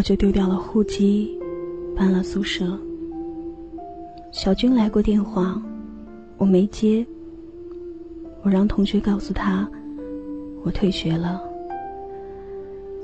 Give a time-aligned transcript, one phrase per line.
[0.00, 1.38] 我就丢掉了户籍，
[1.94, 2.74] 搬了宿舍。
[4.32, 5.60] 小军来过电话，
[6.38, 7.06] 我没接。
[8.42, 9.68] 我让同学告诉他，
[10.64, 11.42] 我退学了。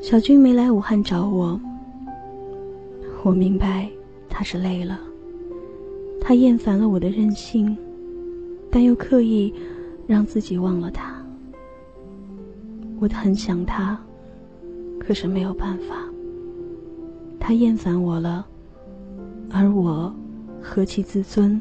[0.00, 1.60] 小军没来武汉找我，
[3.22, 3.86] 我明白
[4.30, 4.98] 他是累了，
[6.19, 7.77] 他厌烦了我的任性，
[8.70, 9.52] 但又刻意
[10.06, 11.22] 让自己忘了他。
[12.98, 14.02] 我很想他，
[14.98, 16.05] 可是没有办法。
[17.46, 18.45] 他厌烦我了，
[19.52, 20.12] 而我
[20.60, 21.61] 何其自尊，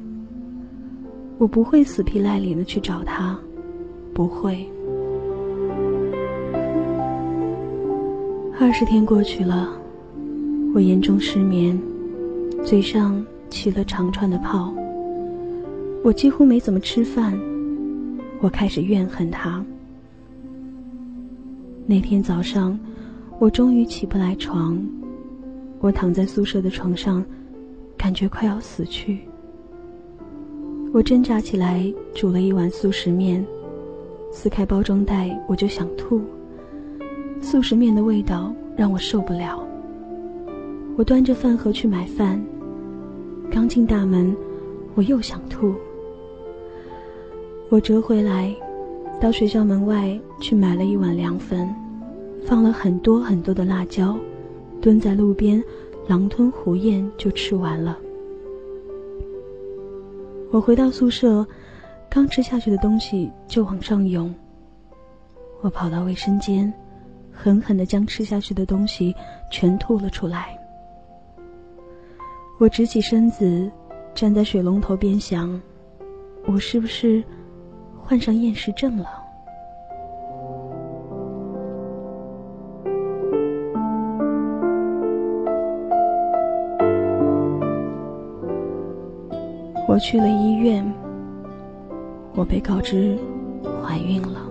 [1.38, 3.38] 我不会死皮赖脸的去找他，
[4.12, 4.68] 不会。
[8.60, 9.70] 二十天过去了，
[10.74, 11.80] 我严重失眠，
[12.64, 14.74] 嘴上起了长串的泡。
[16.04, 17.40] 我几乎没怎么吃饭，
[18.42, 19.64] 我开始怨恨他。
[21.86, 22.76] 那天早上，
[23.38, 24.84] 我终于起不来床，
[25.86, 27.24] 我躺在宿舍的床上，
[27.96, 29.20] 感觉快要死去。
[30.92, 33.46] 我挣扎起来，煮了一碗速食面，
[34.32, 36.20] 撕开包装袋，我就想吐。
[37.40, 39.64] 速食面的味道让我受不了。
[40.98, 42.44] 我端着饭盒去买饭，
[43.52, 44.36] 刚进大门，
[44.96, 45.76] 我又想吐。
[47.70, 48.52] 我折回来，
[49.22, 51.70] 到学校门外去买了一碗凉粉，
[52.44, 54.18] 放了很多很多的辣椒，
[54.82, 55.64] 蹲在路边，
[56.08, 57.98] 狼吞虎咽就吃完了。
[60.52, 61.46] 我回到宿舍，
[62.10, 64.34] 刚吃下去的东西就往上涌。
[65.62, 66.72] 我跑到卫生间。
[67.38, 69.14] 狠狠的将吃下去的东西
[69.52, 70.58] 全吐了出来。
[72.58, 73.70] 我直起身子，
[74.14, 75.62] 站在水龙头边想：
[76.46, 77.22] 我是不是
[78.02, 79.25] 患上厌食症了？
[89.96, 90.86] 我去了医院，
[92.34, 93.18] 我被告知
[93.82, 94.42] 怀孕了。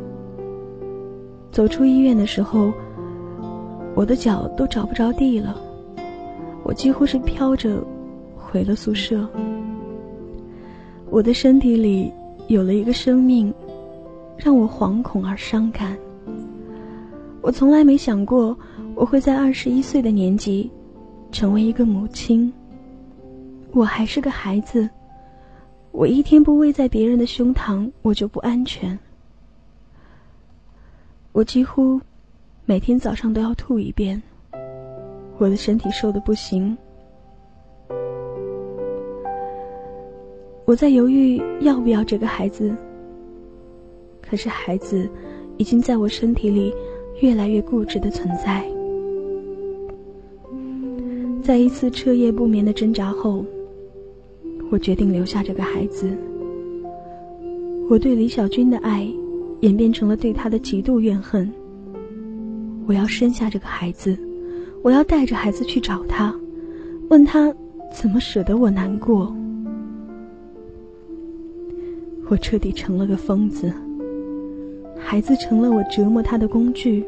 [1.52, 2.72] 走出医院的时候，
[3.94, 5.54] 我的脚都找不着地了，
[6.62, 7.84] 我几乎是飘着
[8.34, 9.28] 回了宿舍。
[11.10, 12.10] 我的身体里
[12.48, 13.52] 有了一个生命，
[14.38, 15.94] 让我惶恐而伤感。
[17.42, 18.56] 我从来没想过
[18.94, 20.70] 我会在二十一岁的年纪
[21.30, 22.50] 成为一个母亲。
[23.72, 24.88] 我还是个孩子，
[25.96, 28.98] 我一天不偎在别人的胸膛，我就不安全。
[31.30, 32.00] 我几乎
[32.64, 34.20] 每天早上都要吐一遍，
[35.38, 36.76] 我的身体瘦的不行。
[40.64, 42.74] 我在犹豫要不要这个孩子，
[44.20, 45.08] 可是孩子
[45.58, 46.74] 已经在我身体里
[47.20, 48.68] 越来越固执的存在。
[51.40, 53.44] 在一次彻夜不眠的挣扎后，
[54.70, 56.10] 我决定留下这个孩子。
[57.90, 59.08] 我对李小军的爱。
[59.60, 61.50] 演变成了对他的极度怨恨。
[62.86, 64.14] 我要生下这个孩子，
[64.82, 66.34] 我要带着孩子去找他，
[67.08, 67.50] 问他
[67.90, 69.34] 怎么舍得我难过。
[72.28, 73.72] 我彻底成了个疯子，
[74.98, 77.02] 孩子成了我折磨他的工具。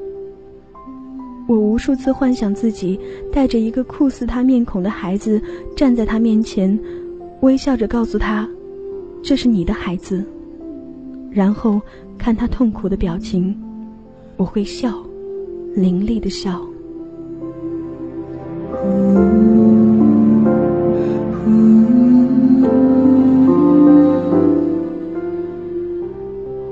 [1.46, 2.98] 我无数次幻想自己
[3.30, 5.38] 带着一个酷似他面孔的孩子
[5.76, 6.78] 站在他面前，
[7.40, 8.48] 微笑着告诉他
[9.22, 10.24] ：“这是你的孩子。”
[11.30, 11.80] 然后。
[12.18, 13.54] 看他痛苦的表情，
[14.38, 14.90] 我会笑，
[15.74, 16.60] 凌厉的笑。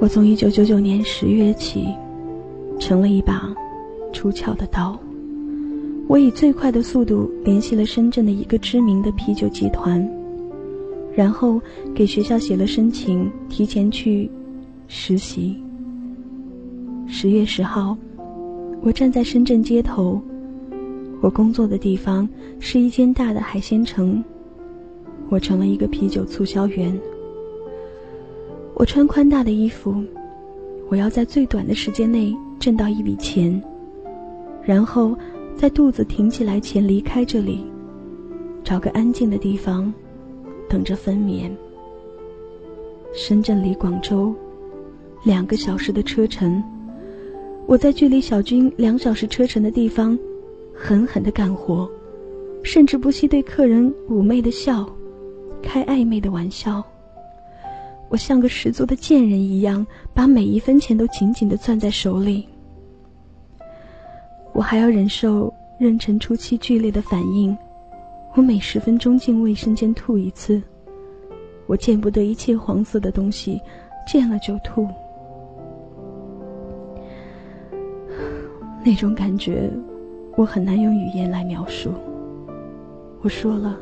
[0.01, 1.87] 我从一九九九年十月起，
[2.81, 3.55] 成了一把
[4.11, 4.99] 出鞘的刀。
[6.09, 10.03] 我以最快的速度联系了深圳的一个知名的啤酒集团，
[11.15, 11.61] 然后
[11.95, 14.31] 给学校写了申请，提前去。
[14.87, 15.57] 实习。
[17.07, 17.97] 十月十号，
[18.83, 20.21] 我站在深圳街头，
[21.23, 22.29] 我工作的地方
[22.61, 24.23] 是一间大的海鲜城。
[25.31, 26.97] 我成了一个啤酒促销员。
[28.75, 30.05] 我穿宽大的衣服，
[30.91, 33.61] 我要在最短的时间内挣到一笔钱，
[34.63, 35.17] 然后
[35.57, 37.65] 在肚子挺起来前离开这里，
[38.63, 39.93] 找个安静的地方，
[40.75, 41.49] 等着分娩。
[43.15, 44.35] 深圳离广州。
[45.23, 46.61] 两个小时的车程，
[47.65, 50.19] 我在距离小军两小时车程的地方，
[50.75, 51.89] 狠狠的干活，
[52.65, 54.85] 甚至不惜对客人妩媚的笑，
[55.63, 56.85] 开暧昧的玩笑。
[58.09, 62.49] 我像个十足的贱人一样，把每一分钱都紧紧的攥在手里。
[64.53, 67.57] 我还要忍受妊娠初期剧烈的反应，
[68.37, 70.61] 我每十分钟进卫生间吐一次，
[71.67, 73.61] 我见不得一切黄色的东西，
[74.09, 74.89] 见了就吐。
[78.85, 79.71] 那种感觉，
[80.37, 81.93] 我很难用语言来描述。
[83.23, 83.79] 我说了，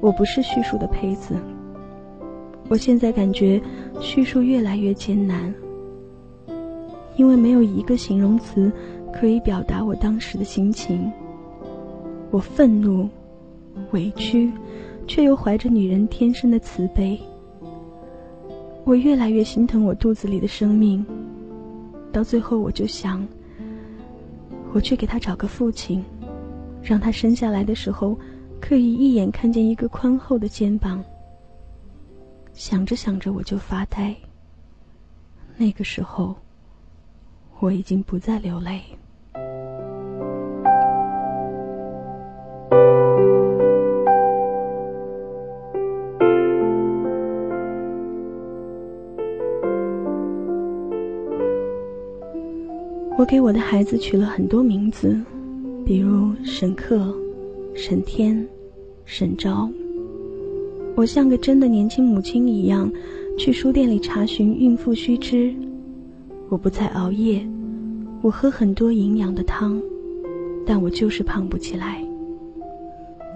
[0.00, 1.36] 我不是叙述的胚子。
[2.68, 3.62] 我现在感觉
[4.00, 5.54] 叙述越来越艰难，
[7.14, 8.72] 因为没有一个形容词
[9.12, 11.10] 可以表达我当时的心情。
[12.30, 13.08] 我愤怒、
[13.92, 14.52] 委屈，
[15.06, 17.18] 却又怀着女人天生的慈悲。
[18.84, 21.04] 我越来越心疼我肚子里的生命，
[22.12, 23.26] 到最后我就想。
[24.72, 26.04] 我去给他找个父亲，
[26.82, 28.18] 让他生下来的时候
[28.60, 31.02] 可以一眼看见一个宽厚的肩膀。
[32.52, 34.14] 想着想着我就发呆。
[35.56, 36.36] 那个时候，
[37.60, 38.82] 我已经不再流泪。
[53.28, 55.14] 给我的孩子取了很多名字，
[55.84, 57.14] 比如沈克、
[57.74, 58.48] 沈天、
[59.04, 59.70] 沈昭。
[60.96, 62.90] 我像个真的年轻母亲一样，
[63.36, 65.54] 去书店里查询孕妇须知。
[66.48, 67.46] 我不再熬夜，
[68.22, 69.78] 我喝很多营养的汤，
[70.64, 72.02] 但我就是胖不起来。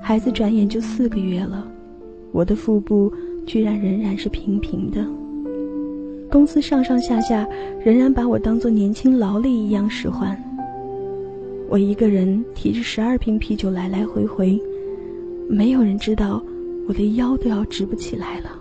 [0.02, 1.70] 孩子转眼就四个月了，
[2.32, 3.12] 我的腹部
[3.44, 5.04] 居然仍然是平平的。
[6.32, 7.46] 公司上上下下
[7.84, 10.34] 仍然把我当做年轻劳力一样使唤。
[11.68, 14.58] 我一个人提着十二瓶啤酒来来回回，
[15.46, 16.42] 没有人知道
[16.88, 18.58] 我的腰都要直不起来了。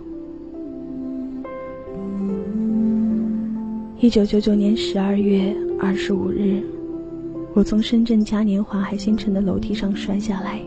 [4.00, 6.62] 一九九九年十二月二十五日，
[7.54, 10.60] 我从深圳嘉年华海星城的楼梯上摔下来，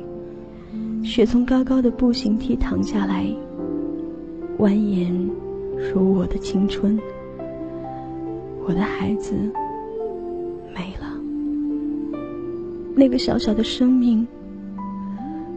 [1.04, 3.28] 血从高高的步行梯淌下来，
[4.58, 5.30] 蜿蜒。
[5.77, 7.00] 如我的青春，
[8.66, 9.33] 我的孩子
[10.74, 11.19] 没了。
[12.95, 14.25] 那个小小的生命，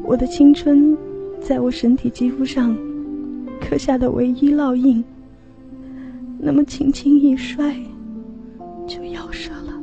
[0.02, 0.96] 我的青春，
[1.40, 2.76] 在我身体肌肤上
[3.60, 5.02] 刻下的唯一烙印，
[6.38, 7.74] 那么轻轻一摔，
[8.86, 9.80] 就夭折了。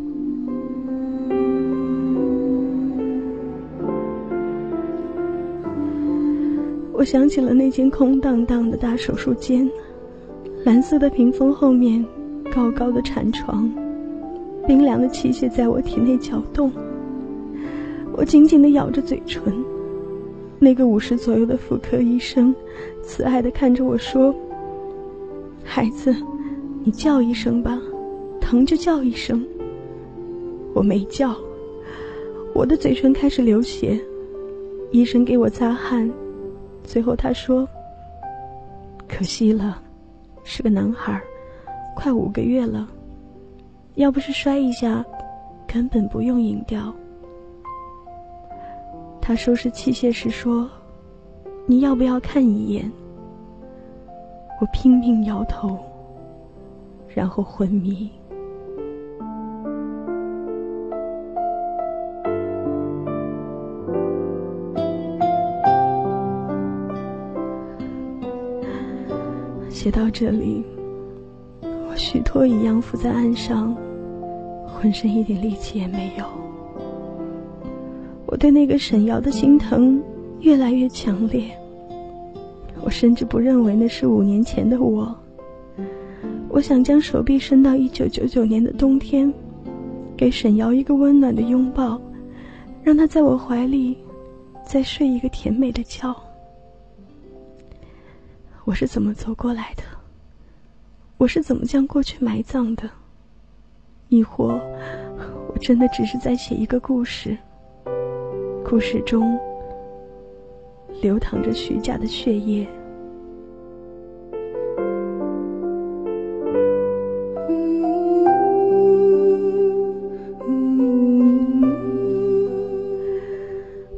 [6.94, 9.70] 我想起了那间空荡荡的大手术间。
[10.66, 12.04] 蓝色的屏风后面，
[12.52, 13.72] 高高的产床，
[14.66, 16.72] 冰凉的器械在我体内搅动。
[18.14, 19.54] 我紧紧地咬着嘴唇。
[20.58, 22.54] 那个五十左右的妇科医生，
[23.04, 24.34] 慈爱地看着我说
[25.64, 26.16] ：“孩子，
[26.84, 27.80] 你叫一声吧，
[28.42, 29.46] 疼就叫一声。”
[30.74, 31.36] 我没叫，
[32.56, 34.02] 我的嘴唇开始流血。
[34.92, 36.10] 医生给我擦汗，
[36.84, 37.68] 最后他说
[39.08, 39.80] ：“可惜了。”
[40.46, 41.22] 是个男孩，
[41.96, 42.88] 快五个月了。
[43.96, 45.04] 要不是摔一下，
[45.68, 46.94] 根本不用引掉。
[49.20, 50.70] 他收拾器械时说
[51.66, 52.90] ：“你要不要看一眼？”
[54.62, 55.80] 我拼命摇头，
[57.10, 58.12] 然后昏迷。
[69.86, 70.64] 写到这里，
[71.62, 73.78] 我虚脱一样伏在岸上，
[74.66, 76.26] 浑身一点力气也没有。
[78.26, 80.02] 我对那个沈瑶的心疼
[80.40, 81.56] 越来越强烈。
[82.82, 85.16] 我甚至不认为那是五年前的我。
[86.50, 89.32] 我想将手臂伸到一九九九年的冬天，
[90.18, 92.02] 给沈瑶一个温暖的拥抱，
[92.82, 93.96] 让她在我怀里
[94.66, 96.25] 再睡一个甜美的觉。
[98.66, 99.84] 我是怎么走过来的？
[101.18, 102.90] 我是怎么将过去埋葬的？
[104.10, 104.60] 亦或，
[105.54, 107.38] 我真的只是在写一个故事？
[108.68, 109.40] 故事中
[111.00, 112.68] 流淌着虚假的血液。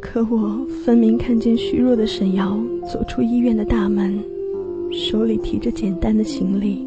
[0.02, 4.22] 可我分明看见虚弱的沈瑶走出医院的大门。
[4.98, 6.84] 手里提着简单的行李，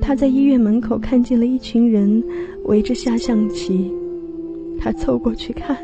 [0.00, 2.24] 他在医院门口看见了一群人
[2.64, 3.92] 围着下象棋，
[4.78, 5.76] 他凑过去看，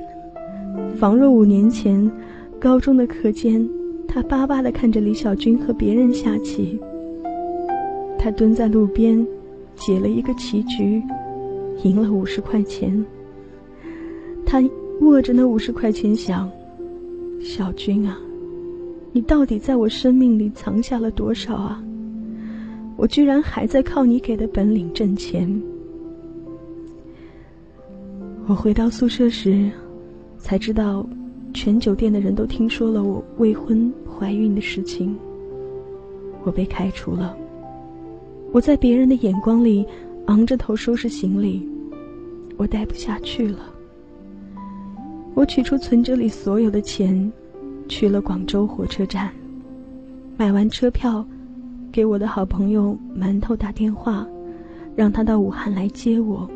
[0.99, 2.11] 仿若五年前
[2.59, 3.69] 高中的课间，
[4.09, 6.81] 他巴巴地看着李小军和别人下棋。
[8.19, 9.25] 他蹲在路边，
[9.75, 11.03] 解了一个棋局，
[11.85, 13.05] 赢了五十块钱。
[14.47, 14.65] 他
[15.03, 16.51] 握着那五十块钱想
[17.39, 18.19] ：“小军啊，
[19.17, 21.83] 你到底在我生命里藏下了多少啊？
[22.99, 25.51] 我居然还在靠你给的本领挣钱。”
[28.47, 29.71] 我回到宿舍时，
[30.37, 31.09] 才知道，
[31.55, 35.17] 全酒店的人都听说了我未婚怀孕的事情。
[36.45, 37.35] 我被开除了。
[38.53, 39.87] 我在别人的眼光里，
[40.27, 41.67] 昂着头收拾行李，
[42.59, 43.61] 我待不下去了。
[45.33, 47.33] 我取出存折里所有的钱，
[47.89, 49.31] 去了广州火车站，
[50.37, 51.25] 买完车票，
[51.93, 54.27] 给我的好朋友馒头打电话，
[54.95, 56.49] 让他到武汉来接我。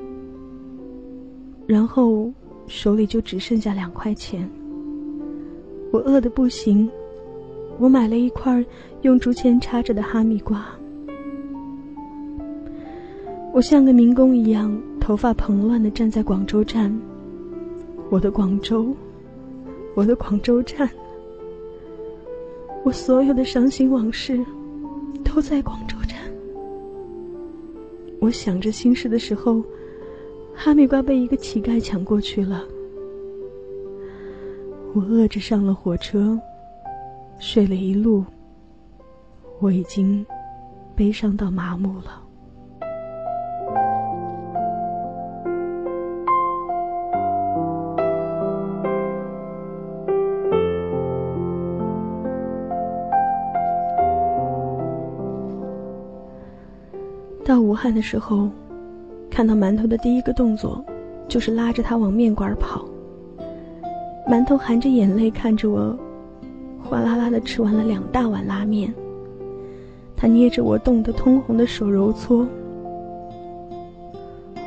[1.67, 2.33] 然后
[2.67, 4.49] 手里就只剩下两块钱。
[5.93, 6.91] 我饿得不行，
[7.79, 8.65] 我买了一块
[9.03, 10.65] 用竹签插着的哈密瓜。
[13.53, 16.97] 我像个民工一样，头发蓬乱的站在广州站。
[18.09, 18.95] 我的广州，
[19.95, 20.89] 我的广州站，
[22.85, 24.39] 我所有的伤心往事
[25.25, 26.19] 都在广州站。
[28.21, 29.63] 我想着心事的时候。
[30.63, 32.63] 哈密瓜被一个乞丐抢过去了，
[34.93, 36.39] 我饿着上了火车，
[37.39, 38.23] 睡了一路。
[39.59, 40.27] 我已经
[40.95, 42.20] 悲伤到麻木了。
[57.81, 58.51] 汉的时候。
[59.33, 60.85] 看到馒头的第一个动作，
[61.29, 62.85] 就是拉着他往面馆跑。
[64.29, 65.97] 馒头含着眼泪看着我，
[66.83, 68.93] 哗啦啦的吃完了两大碗拉面。
[70.17, 72.45] 他捏着我冻得通红的手揉搓。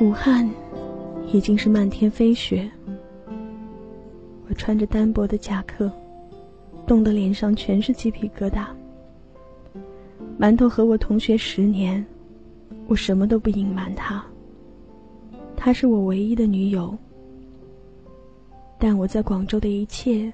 [0.00, 0.48] 武汉
[1.30, 2.68] 已经是漫天飞雪，
[4.48, 5.92] 我穿着单薄的夹克，
[6.86, 8.64] 冻得脸上全是鸡皮疙瘩。
[10.40, 12.04] 馒头和我同学十年，
[12.86, 14.24] 我什么都不隐瞒他。
[15.56, 16.96] 她是我唯一的女友，
[18.78, 20.32] 但我在广州的一切，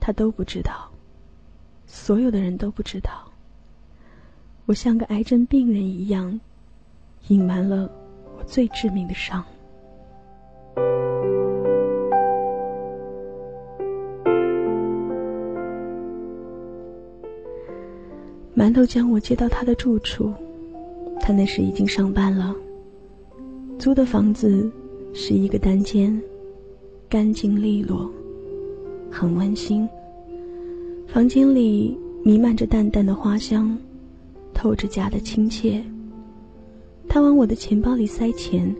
[0.00, 0.90] 她都不知道，
[1.86, 3.30] 所有的人都不知道。
[4.66, 6.40] 我像个癌症病人一样，
[7.28, 7.90] 隐瞒了
[8.36, 9.44] 我最致命的伤。
[18.56, 20.34] 馒头将我接到他的住处，
[21.28, 22.56] 他那时已经上班了。
[23.78, 24.72] 租的房子
[25.12, 26.18] 是一个单间，
[27.06, 28.10] 干净利落，
[29.10, 29.86] 很温馨。
[31.06, 31.94] 房间里
[32.24, 33.76] 弥漫着淡淡的花香，
[34.54, 35.84] 透着家的亲切。
[37.06, 38.74] 他往我的钱包里塞钱，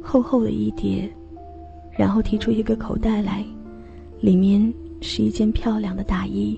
[0.00, 1.10] 厚厚的一叠，
[1.98, 3.44] 然后提出一个口袋来，
[4.20, 6.56] 里面是一件漂亮的大衣。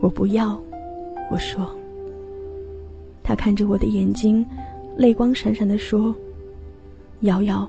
[0.00, 0.60] 我不要，
[1.30, 1.70] 我说。
[3.26, 4.46] 他看着我的眼睛，
[4.96, 6.14] 泪光闪闪地说。
[7.22, 7.68] 瑶瑶，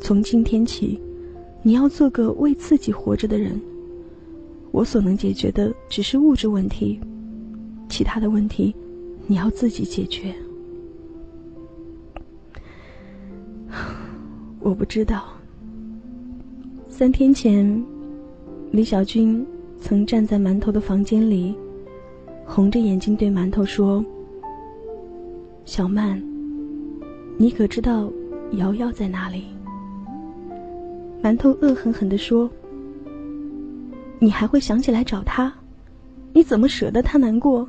[0.00, 0.98] 从今天起，
[1.62, 3.60] 你要做个为自己活着的人。
[4.70, 6.98] 我所能解决的只是物质问题，
[7.86, 8.74] 其他的问题，
[9.26, 10.34] 你要自己解决。
[14.60, 15.24] 我不知道。
[16.88, 17.84] 三天前，
[18.70, 19.44] 李小军
[19.80, 21.54] 曾站在馒头的房间里，
[22.46, 24.04] 红着眼睛对馒头说
[25.68, 26.18] ：“小曼，
[27.36, 28.10] 你可知道？”
[28.56, 29.44] 瑶瑶在哪里？
[31.22, 32.48] 馒头恶狠狠地说
[34.18, 35.52] ：“你还会想起来找他？
[36.32, 37.68] 你怎么舍得他难过？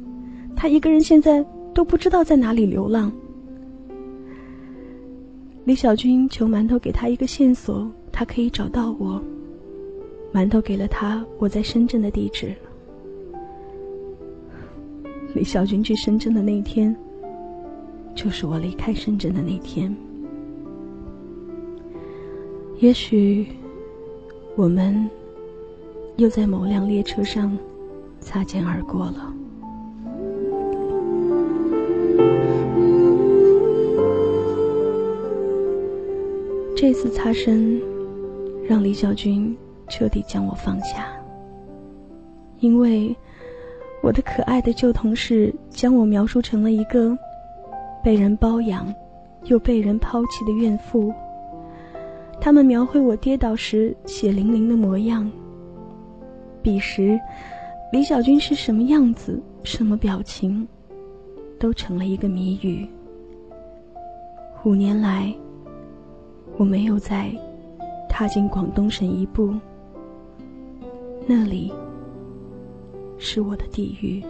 [0.55, 3.11] 他一个人现在都不知道在哪里流浪。”
[5.65, 9.21] 李小军求馒头给他一个线索，他可以找到我。
[10.33, 12.55] 馒头给了他我在深圳的地址。
[15.33, 16.95] 李小军去深圳的那一天，
[18.21, 19.95] 就是我离开深圳的那天。
[22.79, 23.47] 也许，
[24.57, 25.09] 我们
[26.17, 27.57] 又在某辆列车上
[28.19, 29.33] 擦肩而过了。
[36.75, 37.81] 这次擦身，
[38.67, 39.55] 让李小军
[39.87, 41.07] 彻底将我放下，
[42.59, 43.15] 因为
[44.03, 47.17] 我的可爱的旧同事将我描述成了一个
[48.09, 48.91] 被人包养
[49.43, 51.13] 又被人抛弃的怨妇。
[52.41, 55.31] 他们描绘我跌倒时血淋淋的模样。
[56.63, 57.19] 彼时，
[57.93, 60.67] 李小军是什么样子、什么表情，
[61.59, 62.89] 都成了一个谜语。
[64.63, 65.31] 五年来，
[66.57, 67.31] 我没有再
[68.09, 69.53] 踏进广东省一步，
[71.27, 71.71] 那里
[73.19, 74.23] 是我的地狱。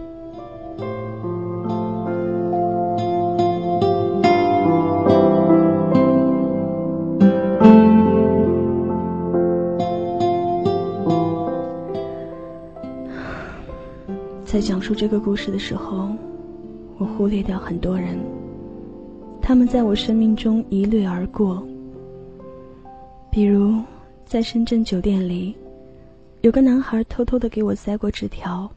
[14.50, 16.08] 在讲述这个故事的时候，
[16.98, 18.18] 我忽略掉很多人，
[19.40, 21.64] 他们在我生命中一掠而过。
[23.30, 23.80] 比如，
[24.24, 25.54] 在深圳酒店里，
[26.40, 28.68] 有个男孩偷偷的给我塞过纸条，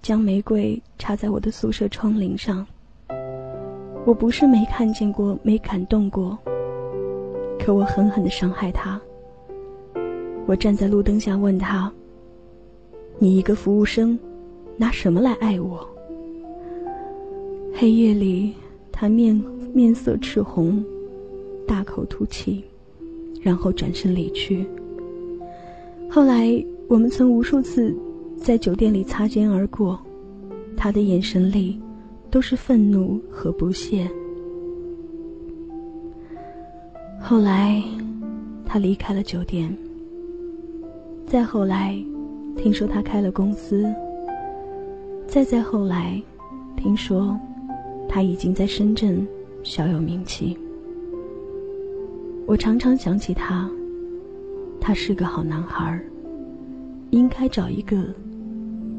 [0.00, 2.66] 将玫瑰插在我的宿舍窗棂上。
[4.06, 6.38] 我不是没看见过，没感动过，
[7.58, 8.98] 可我狠狠的伤害他。
[10.46, 11.92] 我站在路灯下问他
[13.20, 14.18] ：“你一个服务生？”
[14.80, 15.86] 拿什么来爱我？
[17.74, 18.54] 黑夜里，
[18.90, 19.38] 他面
[19.74, 20.82] 面色赤红，
[21.68, 22.64] 大口吐气，
[23.42, 24.66] 然后转身离去。
[26.08, 27.94] 后来，我们曾无数次
[28.38, 30.00] 在酒店里擦肩而过，
[30.78, 31.78] 他的眼神里
[32.30, 34.10] 都是愤怒和不屑。
[37.20, 37.82] 后来，
[38.64, 39.76] 他离开了酒店。
[41.26, 42.02] 再后来，
[42.56, 43.84] 听说他开了公司。
[45.30, 46.20] 再再后来，
[46.76, 47.38] 听说
[48.08, 49.24] 他已经在深圳
[49.62, 50.58] 小有名气。
[52.46, 53.70] 我常常想起他，
[54.80, 56.02] 他是个好男孩，
[57.10, 58.12] 应该找一个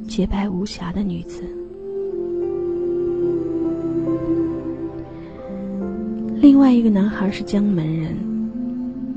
[0.08, 1.44] 洁白无瑕的女子。
[6.38, 8.16] 另外一个男孩是江门人，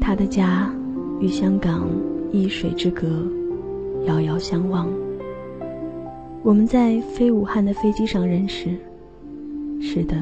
[0.01, 0.69] 他的家
[1.21, 1.89] 与香港
[2.33, 3.07] 一水之隔，
[4.05, 4.89] 遥遥相望。
[6.45, 8.77] 我们在飞武汉的飞机上认识。
[9.81, 10.15] 是的，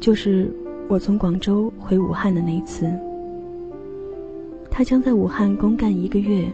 [0.00, 0.50] 就是
[0.88, 2.90] 我从广州回武汉的那次。
[4.70, 6.50] 他将在武汉公干一个月。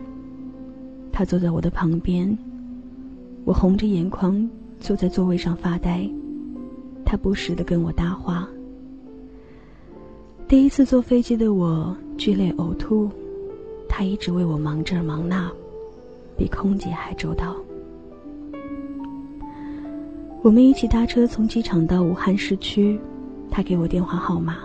[1.12, 2.36] 他坐在我的旁边，
[3.44, 4.50] 我红着眼眶
[4.80, 6.10] 坐在座位上发呆。
[7.04, 8.48] 他不时的跟我搭话。
[10.48, 13.08] 第一次坐飞机的我剧烈呕吐，
[13.88, 15.48] 他一直为我忙这忙那，
[16.36, 17.54] 比空姐还周到。
[20.42, 22.98] 我们一起搭车从机场到武汉市区，
[23.50, 24.56] 他给我电话号码。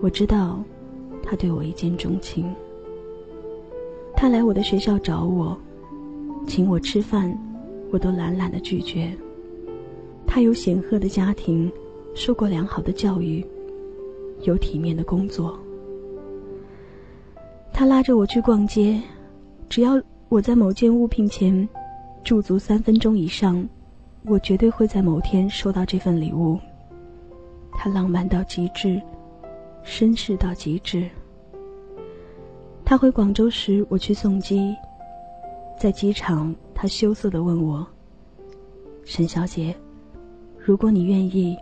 [0.00, 0.58] 我知道，
[1.22, 2.50] 他对我一见钟情。
[4.16, 5.54] 他来我的学校找我，
[6.46, 7.38] 请我吃饭，
[7.90, 9.14] 我都懒懒的拒绝。
[10.26, 11.70] 他有显赫的家庭，
[12.14, 13.44] 受过良好的教育，
[14.44, 15.58] 有体面的工作。
[17.74, 19.02] 他拉着我去逛街，
[19.68, 20.00] 只要
[20.30, 21.68] 我在某件物品前
[22.24, 23.68] 驻足三分钟以上。
[24.24, 26.58] 我绝对会在某天收到这份礼物。
[27.72, 29.00] 他浪漫到极致，
[29.84, 31.08] 绅士到极致。
[32.84, 34.76] 他回广州时，我去送机，
[35.78, 37.86] 在机场，他羞涩的问我
[39.06, 39.74] ：“沈小姐，
[40.58, 41.56] 如果你愿意，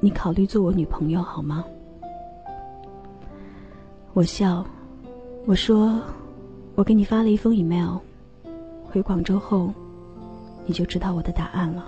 [0.00, 1.64] 你考虑做我女朋友好吗？”
[4.14, 4.64] 我笑，
[5.46, 6.00] 我说
[6.76, 7.96] ：“我给你发了一封 email，
[8.84, 9.72] 回广州后。”
[10.66, 11.84] 你就知道我的答案了。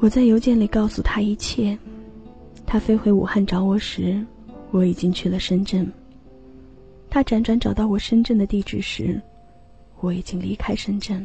[0.00, 1.76] 我在邮件里告诉他一切。
[2.66, 4.24] 他飞回武汉找我时，
[4.70, 5.90] 我已经去了深圳。
[7.08, 9.20] 他辗转找到我深圳的地址时，
[10.00, 11.24] 我已经离开深圳。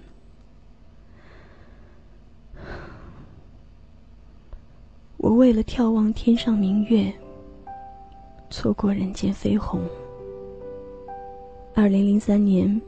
[5.30, 7.14] 我为了眺望天上明月，
[8.50, 9.80] 错过人间飞鸿。
[11.76, 12.82] 二零零三年，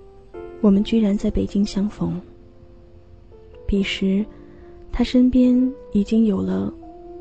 [0.60, 2.19] 我们居然在北京相逢。
[3.67, 4.25] 彼时，
[4.91, 6.73] 他身边已经有了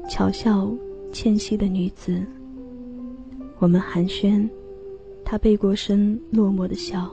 [0.09, 0.73] 巧笑
[1.13, 2.25] 倩兮的女子。
[3.59, 4.49] 我们寒暄，
[5.23, 7.11] 他背过身，落寞的笑。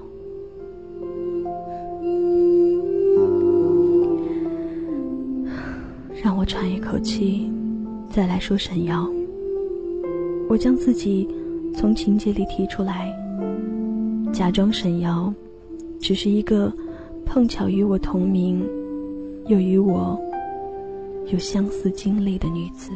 [6.24, 7.52] 让我喘一口气。
[8.18, 9.08] 再来说沈瑶，
[10.50, 11.30] 我将自己
[11.76, 13.16] 从情节里提出来，
[14.34, 15.32] 假装沈瑶
[16.00, 16.74] 只是一个
[17.28, 18.68] 碰巧与我同名，
[19.46, 20.20] 又与我
[21.32, 22.90] 有相似经历的女子。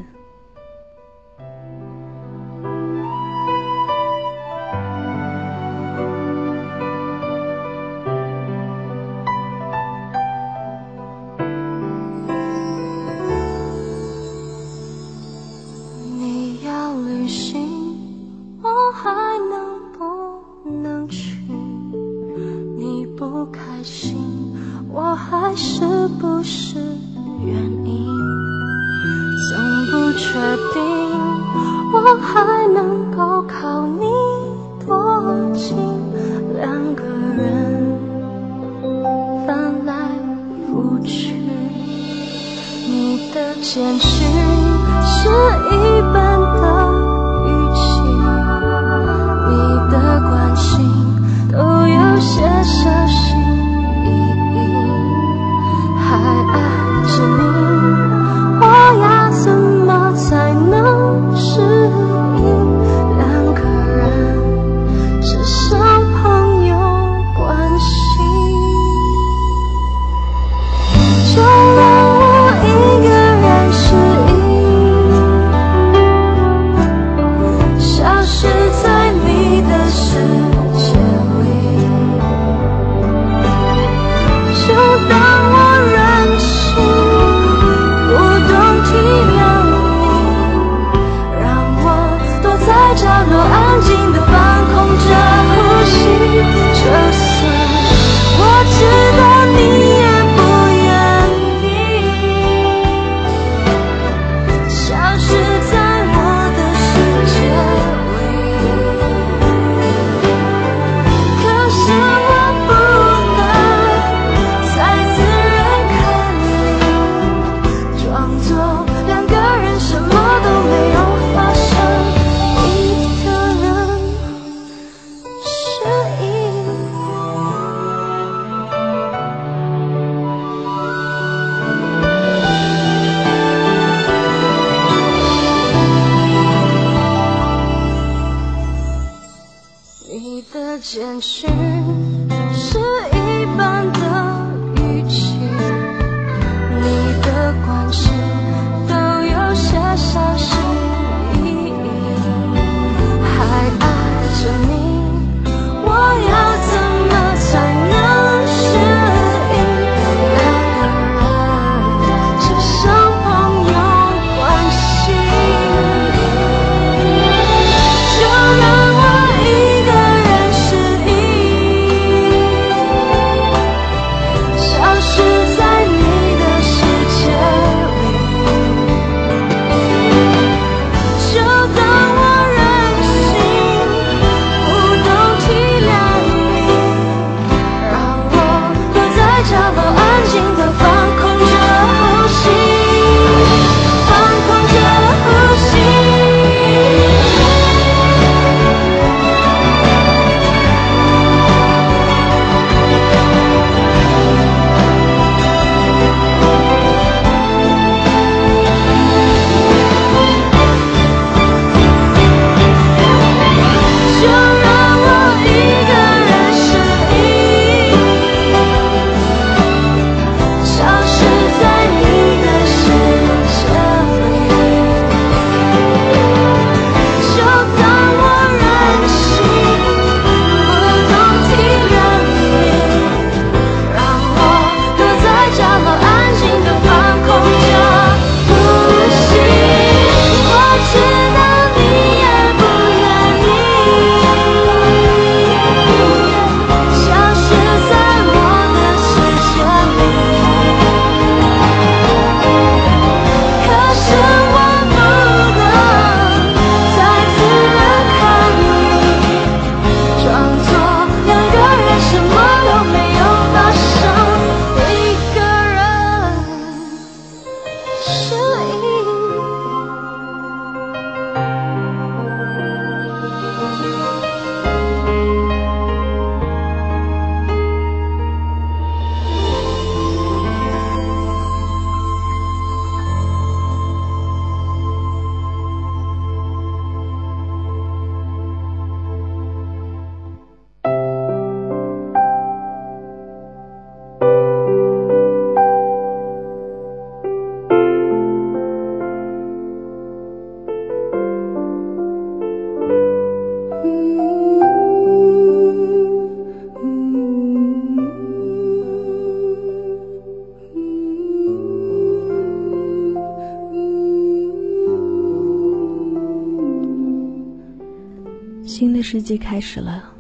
[318.82, 320.12] 新的世纪开始了。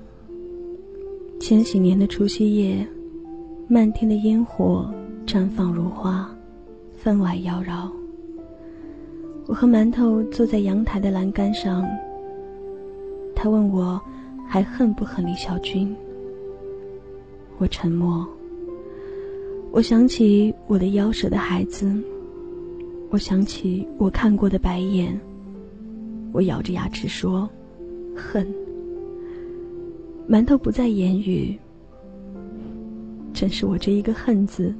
[1.39, 2.87] 千禧年的除夕夜，
[3.67, 4.87] 漫天的烟火
[5.25, 6.29] 绽放如花，
[6.95, 7.89] 分外妖娆。
[9.47, 11.89] 我和馒头坐在阳台的栏杆上。
[13.35, 13.99] 他问我
[14.47, 15.95] 还恨不恨李小军？
[17.57, 18.23] 我沉默。
[19.71, 21.91] 我想起我的夭折的孩子，
[23.09, 25.19] 我想起我看过的白眼，
[26.31, 27.49] 我咬着牙齿说。
[28.15, 28.47] 恨。”
[30.29, 31.57] 馒头不再言语。
[33.33, 34.73] 正是我这一个“恨”字，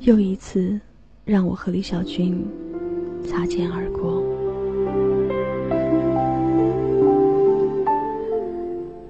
[0.00, 0.78] 又一次
[1.24, 2.44] 让我和李小军
[3.24, 4.22] 擦肩而过。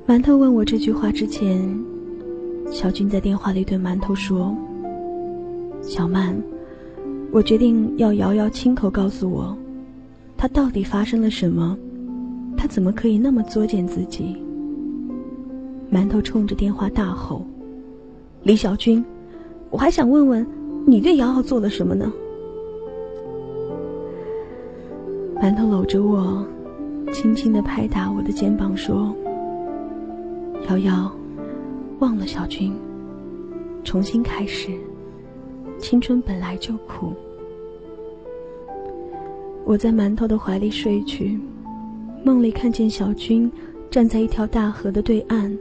[0.07, 1.62] 馒头问我这句话之前，
[2.70, 4.57] 小军在电话里对馒头说
[5.83, 6.37] ：“小曼，
[7.33, 9.57] 我决定要瑶瑶亲口告诉我，
[10.37, 11.79] 他到底发生了什么，
[12.70, 14.37] 怎么可以那么作践自己？”
[15.92, 17.44] 馒头冲着电话大吼
[18.44, 19.04] ：“李小军，
[19.70, 20.46] 我还想问问，
[20.87, 22.11] 你对瑶瑶做了什么呢？”
[25.42, 26.46] 馒头搂着我，
[27.12, 29.12] 轻轻的拍打我的肩膀说。
[30.68, 31.11] 瑶瑶，
[31.98, 32.72] 忘了小军，
[33.83, 34.70] 重新开始。
[35.78, 37.12] 青春本来就苦。
[39.64, 41.40] 我在馒头的怀里睡去，
[42.22, 43.50] 梦里看见小军
[43.90, 45.56] 站在一条大河的对岸。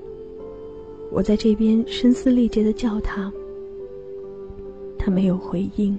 [1.11, 3.31] 我在这边声嘶力竭的叫他，
[4.97, 5.97] 他没有回应。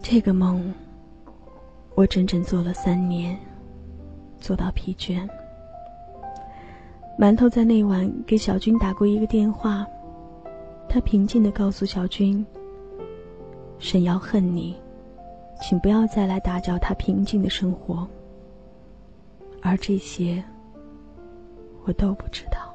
[0.00, 0.72] 这个梦，
[1.94, 3.36] 我整整做了三年，
[4.38, 5.28] 做到疲倦。
[7.18, 9.84] 馒头在那晚给小军打过一个电话，
[10.88, 12.46] 他平静的告诉小军
[13.80, 14.76] ：“沈瑶恨你，
[15.60, 18.06] 请不要再来打搅他平静的生活。”
[19.60, 20.42] 而这些，
[21.84, 22.74] 我都不知道。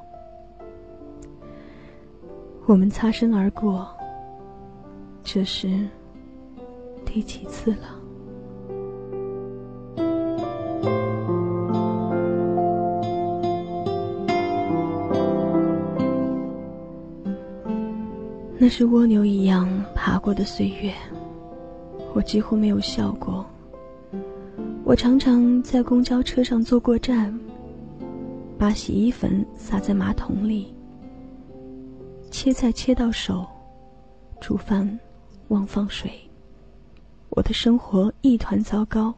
[2.65, 3.87] 我们擦身而过，
[5.23, 5.87] 这是
[7.05, 7.99] 第几次了？
[18.57, 20.93] 那是蜗牛一样爬过的岁月，
[22.13, 23.45] 我几乎没有笑过。
[24.85, 27.33] 我常常在公交车上坐过站，
[28.57, 30.73] 把洗衣粉撒在马桶里，
[32.29, 33.45] 切菜切到手，
[34.41, 34.99] 煮饭
[35.47, 36.11] 忘放水。
[37.29, 39.13] 我的生活一团糟糕，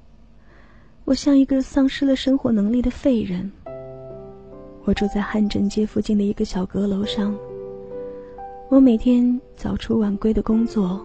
[1.04, 3.52] 我像一个丧失了生活能力的废人。
[4.84, 7.36] 我住在汉正街附近的一个小阁楼上。
[8.70, 11.04] 我每天早出晚归的工作，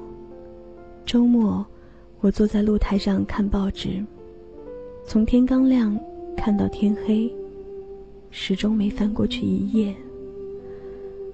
[1.06, 1.64] 周末
[2.20, 4.04] 我坐在露台上看报纸，
[5.10, 5.98] 从天刚亮
[6.36, 7.28] 看到天黑，
[8.30, 9.92] 始终没翻过去一页。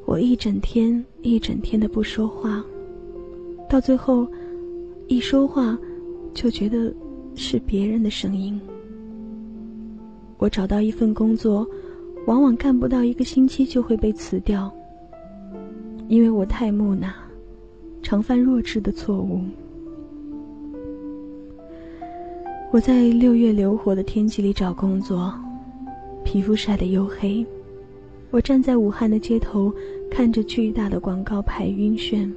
[0.06, 2.64] 我一整天一整天的不说话，
[3.68, 4.26] 到最后
[5.08, 5.78] 一说话
[6.32, 6.90] 就觉得
[7.34, 8.58] 是别人的声音。
[10.38, 11.68] 我找到一份工作，
[12.26, 14.74] 往往干不到一个星期就会被辞掉。
[16.08, 17.12] 因为我太木讷，
[18.00, 19.42] 常犯弱智的错误。
[22.76, 25.32] 我在六月流火的天气里找工作，
[26.24, 27.42] 皮肤晒得黝黑。
[28.30, 29.72] 我站在武汉的街头，
[30.10, 32.30] 看着巨大的广告牌晕眩。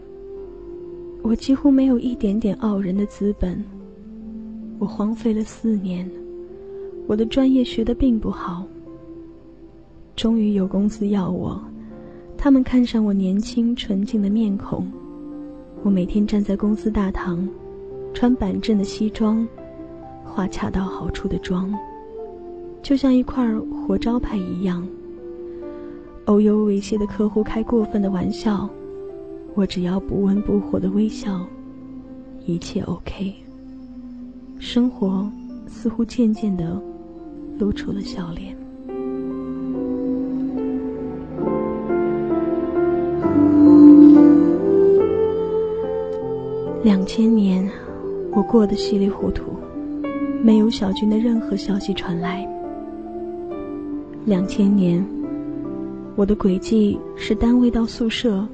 [1.23, 3.61] 我几乎没有一点点傲人的资本。
[4.77, 6.09] 我荒废了四年，
[7.05, 8.65] 我的专业学得并不好。
[10.15, 11.61] 终于有公司要我。
[12.37, 14.89] 他们看上我年轻纯净的面孔，
[15.83, 17.45] 我每天站在公司大堂，
[18.13, 19.45] 穿板正的西装，
[20.29, 21.73] 化恰到好处的妆，
[22.81, 23.45] 就像一块
[23.87, 24.87] 活招牌一样。
[26.25, 28.69] 偶有猥亵的客户开过分的玩笑，
[29.55, 31.41] 我只要不温不火的微笑，
[32.45, 33.33] 一切 OK。
[34.59, 35.29] 生活
[35.67, 36.79] 似乎渐渐的
[37.57, 38.55] 露出了笑脸。
[46.83, 47.69] 两千年，
[48.31, 49.43] 我过得稀里糊涂，
[50.41, 52.47] 没有小军的任何消息传来。
[54.25, 55.05] 两千年，
[56.15, 58.47] 我的轨迹是单位到宿舍，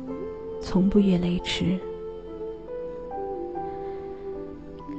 [0.60, 1.78] 从不越雷池。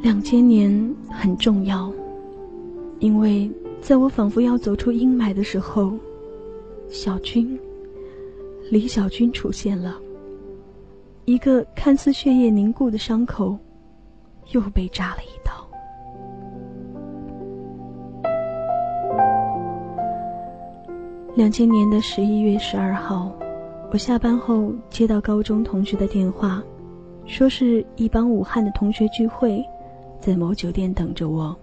[0.02, 1.92] 两千年很重要，
[3.00, 5.92] 因为在我仿佛要走出阴霾的时候，
[6.88, 7.58] 小军，
[8.70, 9.96] 李小军出现了。
[11.24, 13.58] 一个看似血液凝固的伤口，
[14.52, 15.65] 又被扎了一刀。
[21.36, 23.30] 两千年的十一月十二号，
[23.92, 26.62] 我下班后接到高中同学的电话，
[27.26, 29.62] 说是一帮武汉的同学聚会，
[30.18, 31.54] 在某酒店等着我。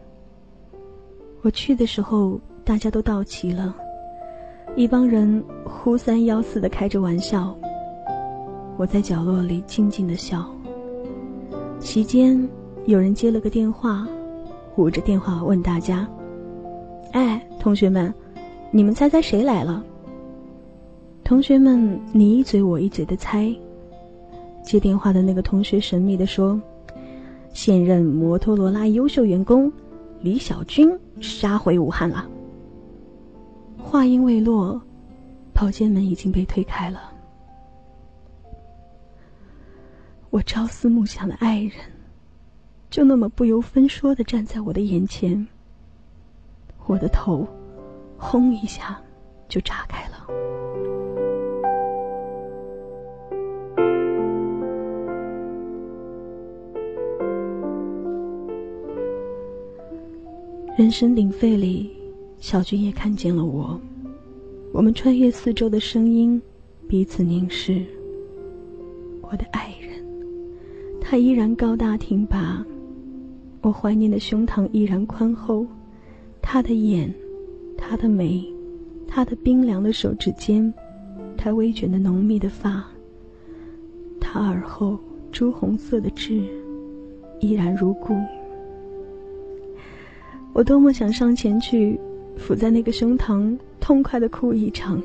[1.41, 3.75] 我去的时候大家都到齐了，
[4.75, 7.57] 一帮人呼三吆四的开着玩笑。
[8.77, 10.45] 我在角落里静静的笑。
[11.79, 12.47] 席间，
[12.85, 14.07] 有人接了个电话，
[14.75, 16.07] 捂着电话问大家
[17.13, 18.13] ：“哎，同学们，
[18.75, 19.85] 你们猜猜谁来了？”
[21.23, 23.55] 同学们你一嘴我一嘴的猜。
[24.63, 26.59] 接电话的那个同学神秘的说
[27.53, 29.71] ：“现任摩托罗拉优秀员工
[30.21, 32.27] 李小军杀回武汉了。”
[33.77, 34.81] 话音未落，
[35.53, 37.11] 包间门已经被推开了。
[40.31, 41.73] 我朝思暮想的爱人，
[42.89, 45.47] 就那么不由分说的站在我的眼前。
[46.87, 47.47] 我的头，
[48.23, 48.99] 轰一下，
[49.49, 50.13] 就炸开了。
[60.75, 61.91] 人声鼎沸里，
[62.39, 63.79] 小军也看见了我。
[64.71, 66.41] 我们穿越四周的声音，
[66.87, 67.85] 彼此凝视。
[69.21, 70.03] 我的爱人，
[70.99, 72.65] 他依然高大挺拔，
[73.61, 75.67] 我怀念的胸膛依然宽厚。
[76.41, 77.13] 他的眼，
[77.77, 78.43] 他的眉，
[79.07, 80.73] 他的冰凉的手指尖，
[81.37, 82.83] 他微卷的浓密的发，
[84.19, 84.97] 他耳后
[85.31, 86.41] 朱红色的痣，
[87.39, 88.15] 依然如故。
[90.53, 91.99] 我多么想上前去，
[92.37, 95.01] 伏在那个胸膛，痛快的哭一场。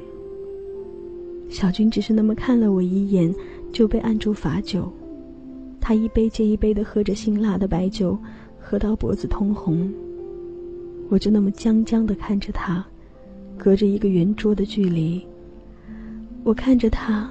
[1.49, 3.35] 小军只是那么看了我一眼，
[3.73, 4.93] 就被按住罚酒。
[5.81, 8.19] 他一杯接一杯的喝着辛辣的白酒，
[8.61, 9.91] 喝到脖子通红。
[11.09, 12.85] 我就那么僵僵的看着他，
[13.57, 15.27] 隔着一个圆桌的距离。
[16.45, 17.29] 我看着他，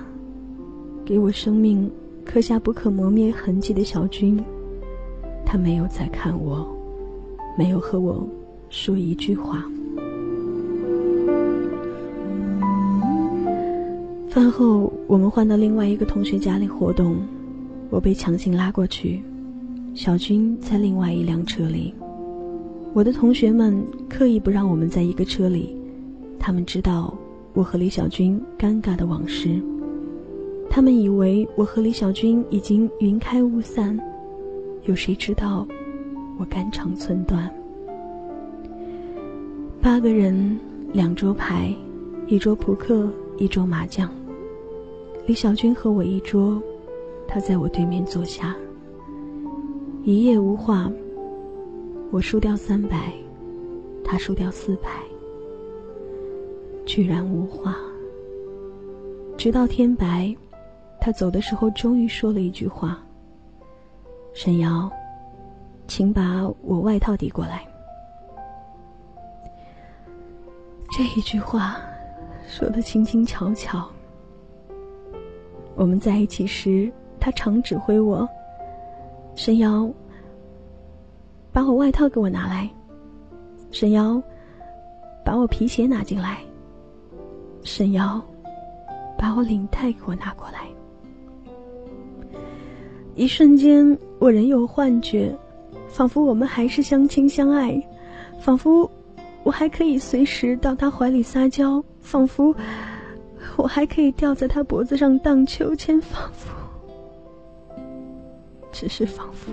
[1.06, 1.90] 给我生命
[2.26, 4.44] 刻下不可磨灭痕迹的小军，
[5.46, 6.68] 他没有再看我。
[7.58, 8.28] 没有和我
[8.70, 9.64] 说一句话。
[14.30, 17.18] 饭后，我们换到另外一个同学家里活动，
[17.90, 19.22] 我被强行拉过去，
[19.96, 21.94] 小军在另外一辆车里。
[22.98, 25.78] 我的同学们刻意不让我们在一个车里，
[26.40, 27.16] 他们知道
[27.54, 29.62] 我和李小军尴尬的往事，
[30.68, 33.96] 他们以为我和李小军已经云开雾散，
[34.86, 35.64] 有谁知道？
[36.40, 37.48] 我肝肠寸断。
[39.80, 40.60] 八个人，
[40.92, 41.72] 两桌牌，
[42.26, 43.08] 一桌扑克，
[43.38, 44.10] 一桌麻将。
[45.28, 46.60] 李小军和我一桌，
[47.28, 48.56] 他在我对面坐下。
[50.04, 50.92] 一夜无话。
[52.12, 53.12] 我输掉三百，
[54.04, 54.90] 他输掉四百，
[56.86, 57.76] 居然无话。
[59.38, 60.36] 直到天白，
[61.00, 63.00] 他走的时候终于说了一句话
[64.34, 64.90] ：“沈瑶。”
[65.88, 67.66] 请把我外套递过来。
[70.92, 71.78] 这一句话
[72.46, 73.88] 说的轻轻巧巧。
[75.76, 76.92] 我们在一起时，
[77.22, 78.28] 他常指挥我
[79.34, 79.90] ：“沈瑶，
[81.58, 82.70] 把我外套给我拿来。
[83.74, 84.22] ”“沈瑶，
[85.26, 86.38] 把我皮鞋拿进来。
[87.66, 88.22] ”“沈瑶，
[89.18, 90.68] 把我领带给我拿过来。”
[93.18, 95.36] 一瞬间，我仍有幻觉。
[95.88, 97.82] 仿佛我们还是相亲相爱，
[98.40, 98.88] 仿佛
[99.42, 102.54] 我还可以随时到他怀里撒娇，仿佛
[103.56, 106.54] 我还可以吊在他脖子上荡秋千，仿佛，
[108.72, 109.52] 只是仿佛。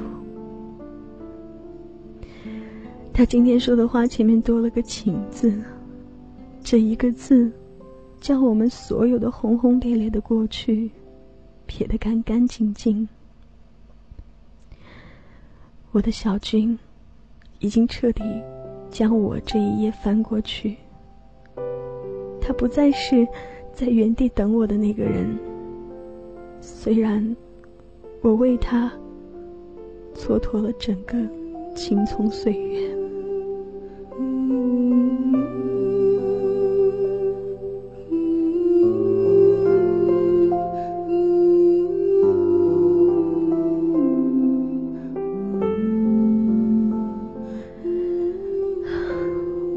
[3.16, 5.54] 他今天说的话前面多了个“请”字，
[6.64, 7.48] 这一个字，
[8.20, 10.90] 将我们所有的轰轰烈烈的过去
[11.64, 13.08] 撇得干干净净。
[15.92, 16.76] 我的小军，
[17.60, 18.24] 已经彻底
[18.90, 20.76] 将我这一页翻过去。
[22.40, 23.24] 他不再是
[23.72, 25.38] 在原地等我的那个人。
[26.60, 27.36] 虽然
[28.22, 28.92] 我为他
[30.16, 31.16] 蹉跎了整个
[31.76, 32.93] 青葱岁月。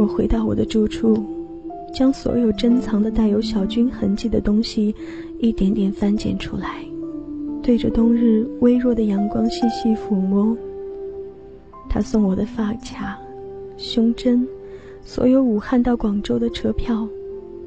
[0.08, 1.18] 回到我的住处，
[1.93, 4.95] 将所有珍藏的带有小军痕迹的东西
[5.39, 6.84] 一点点翻捡出来，
[7.62, 10.55] 对着冬日微弱的阳光细细抚摸。
[11.89, 13.18] 他送我的发卡、
[13.78, 14.47] 胸针，
[15.01, 17.08] 所有武汉到广州的车票，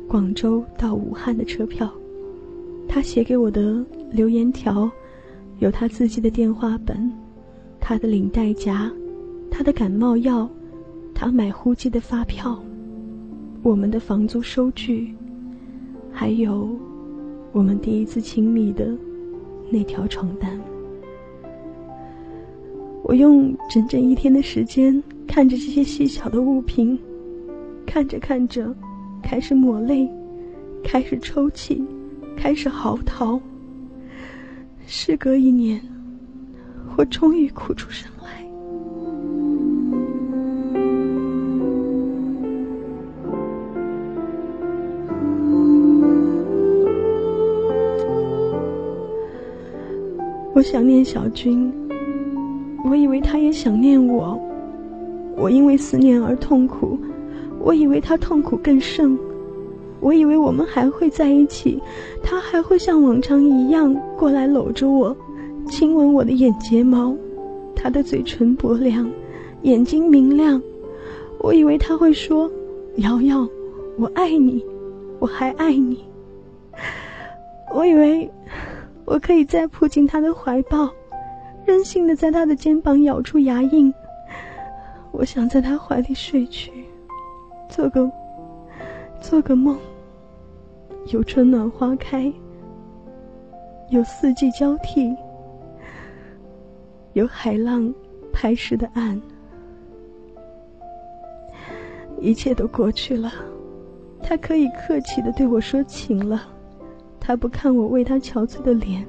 [0.07, 1.91] 广州到武汉的车票，
[2.87, 4.91] 他写给我的留言条，
[5.59, 7.11] 有他自己的电话本，
[7.81, 8.93] 他的领带夹，
[9.51, 10.49] 他的感冒药。
[11.23, 12.59] 他买呼机的发票，
[13.63, 15.15] 我们的房租收据，
[16.11, 16.67] 还有
[17.53, 18.97] 我们第一次亲密的
[19.69, 20.59] 那条床单。
[23.03, 26.99] 我用整整一天的时间看着这些细小的物品，
[27.85, 28.75] 看着看着，
[29.23, 30.11] 开始抹泪，
[30.83, 31.85] 开始抽泣，
[32.35, 33.39] 开始嚎啕。
[34.87, 35.79] 事隔一年，
[36.97, 38.40] 我终于哭出声来。
[50.61, 51.73] 我想念小军。
[52.85, 54.39] 我以为他也想念我，
[55.35, 56.99] 我因为思念而痛苦，
[57.59, 59.19] 我以为他痛苦更甚，
[60.01, 61.81] 我以为我们还会在一起，
[62.23, 65.17] 他还会像往常一样过来搂着我，
[65.67, 67.17] 亲吻我的眼睫毛，
[67.75, 69.11] 他的嘴唇薄凉，
[69.63, 70.61] 眼睛明亮，
[71.39, 72.51] 我以为他会说
[73.01, 73.49] ：“瑶瑶，
[73.97, 74.63] 我爱你，
[75.21, 76.05] 我还爱你。
[77.75, 78.31] ”我以为
[79.11, 80.89] 我可以再扑进他的怀抱。
[81.65, 83.93] 任性的在他的肩膀咬出牙印，
[85.11, 86.71] 我想在他怀里睡去，
[87.69, 88.09] 做个
[89.21, 89.77] 做个梦。
[91.09, 92.33] 有春暖花开，
[93.89, 95.13] 有四季交替，
[97.15, 97.93] 有海浪
[98.33, 99.21] 拍湿的岸，
[102.21, 103.33] 一切都过去了。
[104.23, 106.43] 他可以客气的对我说情了，
[107.31, 109.07] 他不看我为他憔悴的脸。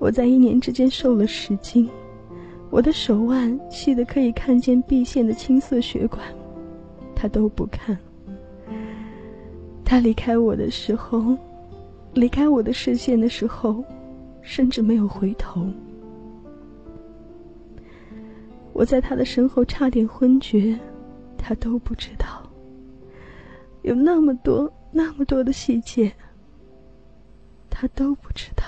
[0.00, 1.88] 我在一年之间瘦了十斤，
[2.68, 6.20] 我的手腕细得可以看见臂线的青色血管，
[7.14, 7.96] 他都不看。
[9.84, 11.38] 他离开我的时候，
[12.12, 13.84] 离开我的视线的时候，
[14.40, 15.64] 甚至没有回头。
[18.72, 20.76] 我在他的身后差点昏厥，
[21.38, 22.42] 他都不知道。
[23.82, 26.12] 有那么多那么多的细节，
[27.74, 28.64] 他都不知道。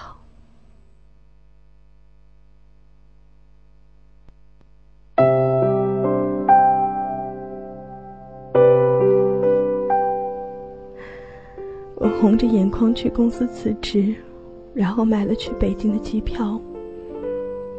[11.96, 14.14] 我红着眼眶去公司辞职，
[14.74, 16.60] 然后买了去北京的机票。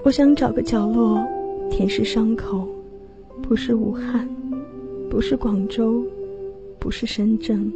[0.03, 1.17] 我想找个角落
[1.69, 2.67] 舔舐伤口，
[3.41, 4.29] 不是武汉，
[5.09, 6.03] 不是广州，
[6.79, 7.71] 不是深圳。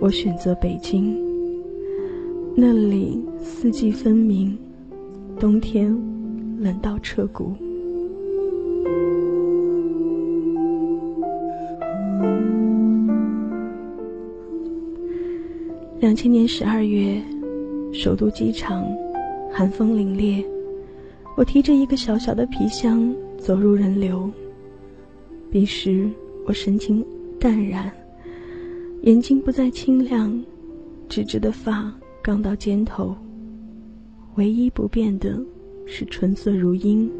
[0.00, 1.16] 我选择北京，
[2.54, 4.56] 那里四季分明，
[5.40, 5.90] 冬天
[6.58, 7.54] 冷到彻骨。
[15.98, 17.22] 两千年十二月，
[17.90, 18.84] 首都机场，
[19.50, 20.44] 寒风凛冽。
[21.38, 24.30] 我提着一个小小的皮箱走入人流。
[25.50, 26.06] 彼时
[26.46, 27.02] 我神情
[27.40, 27.90] 淡然，
[29.02, 30.44] 眼睛不再清亮，
[31.08, 31.92] 直直的发
[32.22, 33.14] 刚到肩头。
[34.36, 35.38] 唯一不变的
[35.84, 37.10] 是唇色如樱。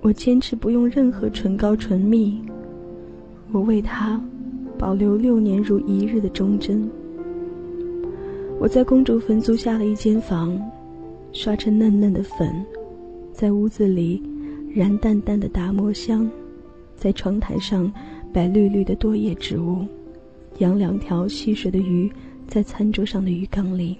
[0.00, 2.40] 我坚持不用任何唇膏唇蜜。
[3.52, 4.20] 我为他
[4.78, 6.88] 保留六年如一日的忠贞。
[8.58, 10.58] 我在公主坟租下了一间房，
[11.32, 12.64] 刷成嫩嫩的粉，
[13.32, 14.22] 在屋子里
[14.72, 16.30] 燃淡淡的达摩香，
[16.96, 17.92] 在窗台上
[18.32, 19.84] 摆绿绿的多叶植物，
[20.58, 22.10] 养两条戏水的鱼
[22.46, 23.96] 在餐桌上的鱼缸里。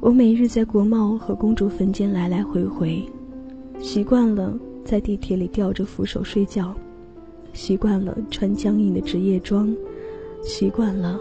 [0.00, 3.02] 我每日在国贸和公主坟间来来回回，
[3.78, 6.74] 习惯了在地铁里吊着扶手睡觉，
[7.52, 9.74] 习惯了穿僵硬的职业装，
[10.42, 11.20] 习惯了。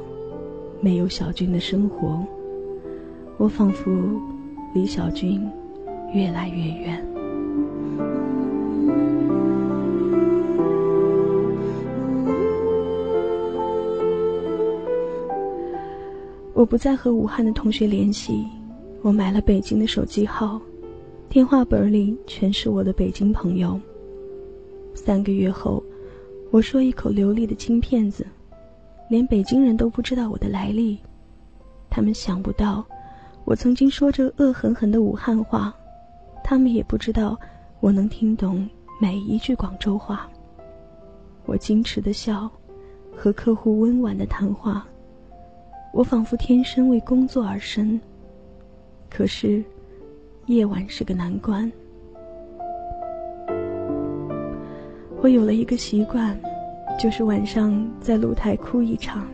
[0.80, 2.26] 没有小军的生活，
[3.38, 3.91] 我仿佛
[4.74, 5.47] 离小军
[6.12, 7.11] 越来越远。
[16.62, 18.45] 我不再和武汉的同学联系，
[19.01, 20.62] 我买了北京的手机号，
[21.28, 23.82] 电话本里全是我的北京朋友。
[24.93, 25.84] 三个月后，
[26.51, 28.24] 我说一口流利的京片子。
[29.09, 30.99] 连北京人都不知道我的来历，
[31.89, 32.86] 他们想不到
[33.43, 35.74] 我曾经说着恶狠狠的武汉话，
[36.43, 37.36] 他们也不知道
[37.80, 38.70] 我能听懂
[39.01, 40.30] 每一句广州话。
[41.47, 42.47] 我矜持的笑，
[43.16, 44.86] 和客户温婉的谈话，
[45.94, 48.00] 我仿佛天生为工作而生。
[49.10, 49.64] 可是，
[50.48, 51.72] 夜晚是个难关。
[55.22, 56.39] 我有了一个习惯。
[57.00, 59.26] 就是晚上在露台哭一场，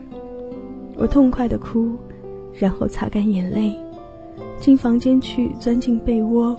[0.95, 1.97] 我痛快的哭，
[2.53, 3.75] 然后擦干眼泪，
[4.57, 6.57] 进房间去，钻进被窝，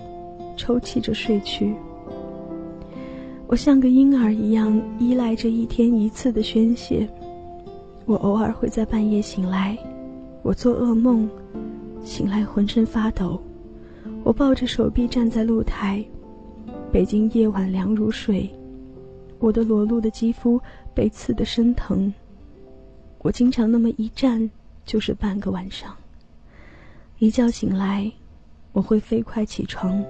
[0.55, 1.73] 抽泣着睡去。
[3.47, 7.09] 我像个婴儿一样依赖着一天一次的宣泄。
[8.05, 9.75] 我偶尔会在半夜醒来，
[10.49, 11.29] 我做噩梦，
[12.03, 13.39] 醒来浑身发抖。
[14.23, 16.03] 我抱着手臂站在露台，
[16.91, 18.49] 北京夜晚凉如水，
[19.37, 20.59] 我的裸露的肌肤
[20.95, 22.11] 被刺得生疼。
[23.19, 24.49] 我经常那么一站
[24.87, 25.95] 就是半个晚上。
[27.19, 28.11] 一觉醒来，
[28.71, 30.03] 我会飞快起床，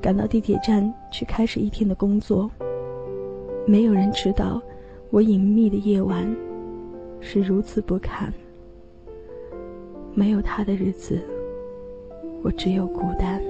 [0.00, 2.50] 赶到地铁站去开始一天的工作。
[3.66, 4.58] 没有人知道，
[5.10, 6.34] 我隐秘的夜晚。
[7.20, 8.32] 是如此不堪。
[10.14, 11.18] 没有他的日子，
[12.42, 13.40] 我只有孤单。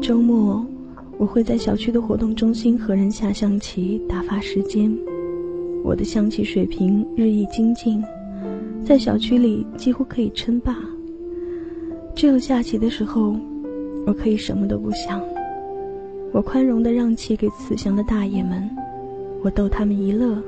[0.00, 0.64] 周末，
[1.18, 4.92] 我会在小区的活动中心和人下象棋打发时间。
[5.84, 8.02] 我的象棋水平日益精进，
[8.84, 10.76] 在小区里几乎可以称霸。
[12.14, 13.36] 只有下棋的时候，
[14.06, 15.20] 我可以什么都不想。
[16.32, 18.70] 我宽容的让棋给慈祥的大爷们，
[19.42, 20.42] 我逗他们一乐。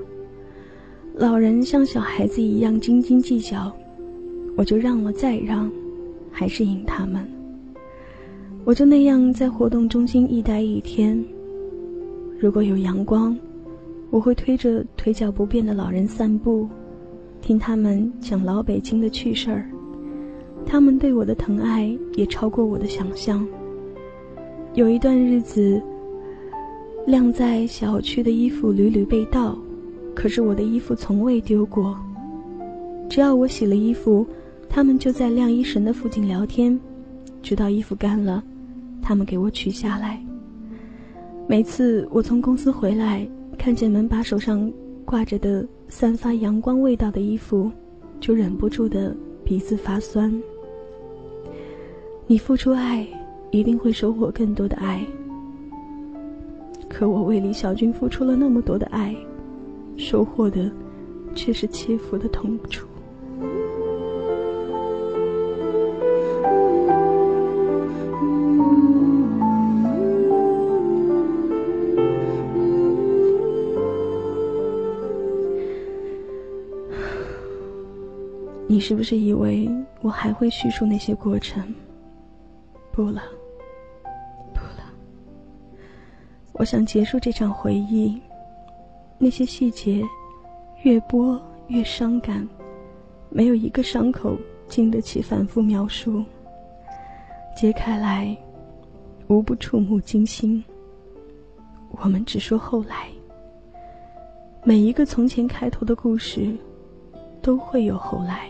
[1.15, 3.73] 老人像小孩子一样斤斤计较，
[4.57, 5.71] 我就让了再让，
[6.31, 7.29] 还是赢他们。
[8.65, 11.23] 我就那样在活动中心一待一天。
[12.39, 13.37] 如果有阳光，
[14.11, 16.69] 我会推着腿脚不便的老人散步，
[17.41, 19.69] 听他们讲老北京的趣事儿。
[20.71, 23.45] 他们对我的疼爱也超过我的想象。
[24.75, 25.81] 有一段日子，
[27.07, 29.59] 晾在小区的衣服屡屡被盗，
[30.15, 31.99] 可是我的衣服从未丢过。
[33.09, 34.27] 只要我洗了衣服，
[34.69, 36.79] 他们就在晾衣绳的附近聊天，
[37.43, 38.45] 直到衣服干了，
[39.01, 40.23] 他们给我取下来。
[41.49, 44.71] 每次我从公司回来，看见门把手上
[45.07, 47.73] 挂着的散发阳光味道的衣服，
[48.21, 50.31] 就忍不住的鼻子发酸。
[52.31, 53.07] 你付出爱，
[53.51, 55.03] 一定会收获更多的爱。
[56.87, 59.17] 可我为李小军付出了那么多的爱，
[59.97, 60.71] 收获的
[61.35, 62.87] 却是切肤的痛楚。
[78.67, 79.67] 你是不是以为
[80.03, 81.65] 我还会叙述那些过程？
[82.99, 83.23] 不了，
[84.53, 84.83] 不了。
[86.55, 88.21] 我想结束这场回忆。
[89.19, 90.03] 那些细节，
[90.83, 92.45] 越播越伤感，
[93.31, 94.37] 没有一个伤口
[94.67, 96.25] 经得起反复描述。
[97.57, 98.37] 揭开来，
[99.29, 100.65] 无不触目惊心。
[102.03, 103.07] 我们只说后来。
[104.65, 106.53] 每一个从前开头的故事，
[107.41, 108.49] 都会有后来。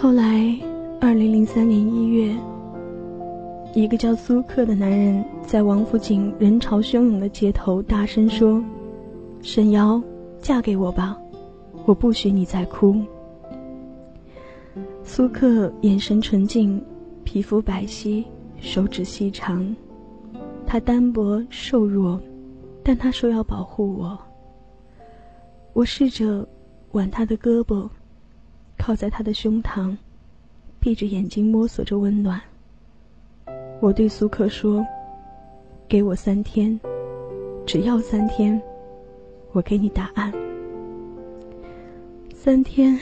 [0.00, 0.56] 后来，
[1.00, 2.32] 二零零三年一月，
[3.74, 8.62] 一个叫苏克的男人在王府井人潮汹涌的街头大声说
[9.42, 10.00] ：“沈瑶，
[10.40, 11.18] 嫁给我吧，
[11.84, 12.94] 我不许你再哭。”
[15.02, 16.80] 苏克眼神纯净，
[17.24, 18.24] 皮肤白皙，
[18.60, 19.74] 手指细长，
[20.64, 22.20] 他单薄瘦弱，
[22.84, 24.16] 但他说要保护我。
[25.72, 26.46] 我试着
[26.92, 27.88] 挽他的胳膊。
[28.78, 29.94] 靠在他的胸膛，
[30.80, 32.40] 闭着眼睛摸索着温暖。
[33.80, 34.86] 我对苏克说
[35.86, 36.80] ：“给我三天，
[37.66, 38.58] 只要三天，
[39.52, 40.32] 我给你答案。”
[42.32, 42.98] 三天，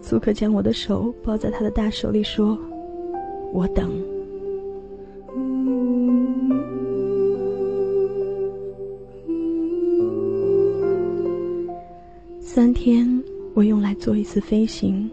[0.00, 2.56] 苏克将我的手抱在他的大手里说
[3.52, 3.90] ：“我等。”
[12.40, 13.17] 三天。
[13.58, 15.10] 我用来做一次飞行，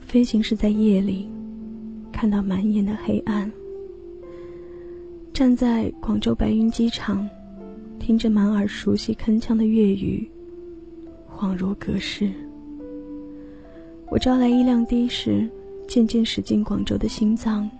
[0.00, 1.28] 飞行是在夜里，
[2.10, 3.48] 看到满眼的黑暗。
[5.32, 7.30] 站在广州白云机场，
[8.00, 10.28] 听着满耳熟悉铿锵的粤语，
[11.32, 12.28] 恍如隔世。
[14.10, 15.48] 我招来一辆的士，
[15.86, 17.70] 渐渐驶进广州的心脏，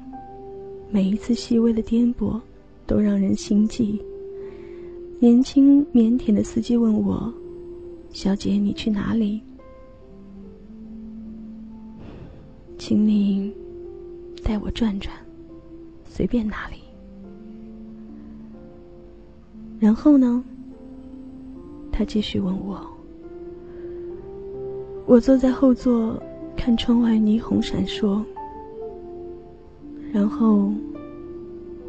[0.89, 2.41] 每一次细微的颠簸，
[2.87, 4.01] 都让人心悸。
[5.19, 7.35] 年轻腼腆的司机问我
[8.15, 9.41] ：“小姐，你去哪里？”
[12.87, 13.51] 请你
[14.43, 15.11] 带我转转，
[16.05, 16.77] 随便哪里。
[19.81, 20.45] 然后呢？
[21.91, 22.79] 他继续问我。
[25.07, 26.23] 我坐在后座，
[26.55, 28.23] 看窗外霓虹闪烁。
[30.13, 30.71] 然后，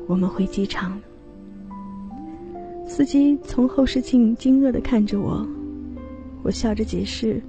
[0.07, 0.97] 我们回机场。
[2.87, 5.45] 司机从后视镜惊愕的看着我，
[6.41, 7.41] 我笑着解释：“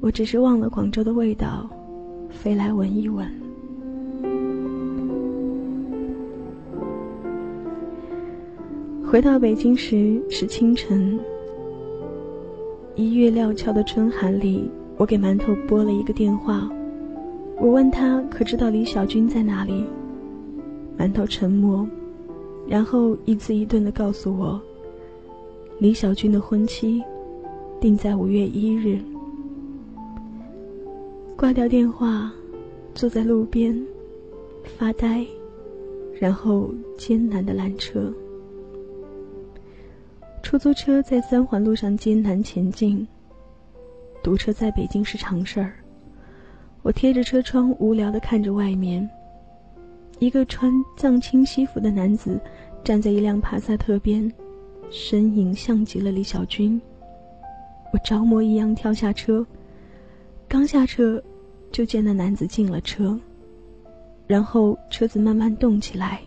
[0.00, 1.68] 我只是忘了广州的味道，
[2.30, 3.26] 飞来闻一闻。”
[9.08, 11.18] 回到北京时是清晨，
[12.96, 16.68] 一月料峭的春寒里，我给馒头拨了一个电话，
[17.58, 19.84] 我问他可知道李小军在哪里。
[20.98, 21.86] 馒头沉默，
[22.66, 24.60] 然后一字一顿的告诉我，
[25.78, 27.02] 李小军的婚期
[27.80, 28.98] 定在五月一日。
[31.36, 32.32] 挂掉电话，
[32.94, 33.78] 坐在路边
[34.78, 35.22] 发呆，
[36.18, 38.10] 然后艰难地拦车。
[40.42, 43.06] 出租车在三环路上艰难前进。
[44.22, 45.74] 堵车在北京是常事儿。
[46.82, 49.06] 我贴着车窗，无聊地看着外面。
[50.18, 52.40] 一个穿藏青西服的男子
[52.82, 54.32] 站在一辆帕萨特边，
[54.88, 56.80] 身影像极了李小军。
[57.92, 59.46] 我着魔一样跳下车，
[60.48, 61.22] 刚下车，
[61.72, 63.18] 就见那男子进了车，
[64.26, 66.20] 然后车子慢慢动起来，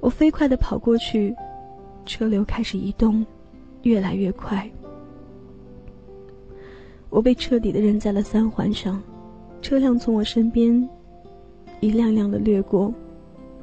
[0.00, 1.34] 我飞快地跑过去。
[2.04, 3.26] 车流开始移动，
[3.82, 4.70] 越来越快。
[7.10, 9.02] 我被彻底的扔在了三环上，
[9.60, 10.88] 车辆从我身边
[11.80, 12.94] 一辆辆的掠过，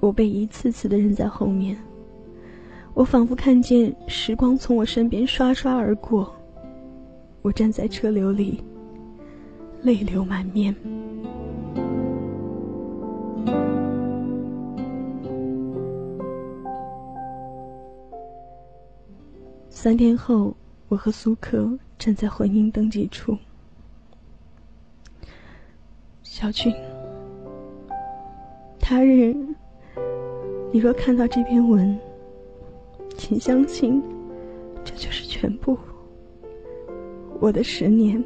[0.02, 1.78] 我被一次次的扔在后面。
[2.94, 6.36] 我仿佛看见时光从我身边刷刷而过，
[7.42, 8.62] 我站在车流里，
[9.84, 10.74] 泪流满面。
[19.70, 20.56] 三天后，
[20.88, 23.38] 我和苏克站在婚姻登记处。
[26.24, 26.74] 小俊，
[28.80, 29.36] 他日
[30.72, 32.00] 你若看到这篇文，
[33.18, 34.02] 请相信，
[34.86, 35.78] 这就是全部。
[37.42, 38.24] 我的十年，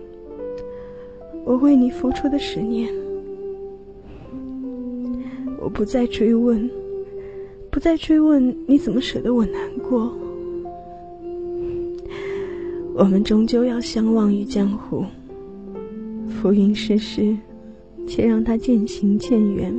[1.47, 2.89] 我为你付出的十年，
[5.61, 6.69] 我不再追问，
[7.71, 10.13] 不再追问你怎么舍得我难过。
[12.93, 15.05] 我们终究要相忘于江湖，
[16.27, 17.33] 浮云世事，
[18.05, 19.73] 且让它渐行渐远。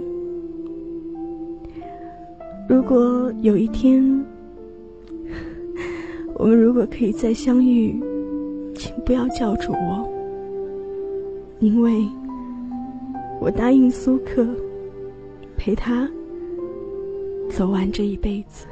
[2.66, 4.24] 如果有一天，
[6.32, 7.94] 我们如果可以再相遇，
[8.74, 10.08] 请不要叫住我，
[11.60, 12.06] 因为
[13.40, 14.46] 我答应苏克，
[15.56, 16.08] 陪他
[17.50, 18.66] 走完这一辈子。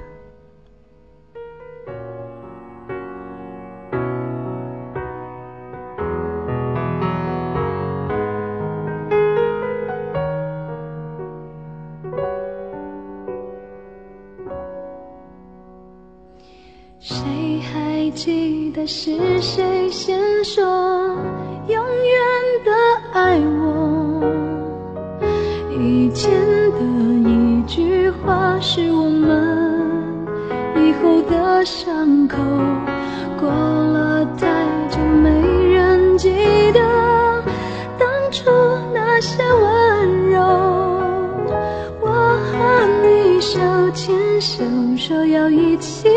[44.40, 44.62] 手，
[44.96, 46.08] 说要一起